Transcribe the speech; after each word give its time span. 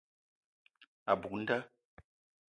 A 1.13 1.15
buk 1.21 1.33
nda. 1.41 1.57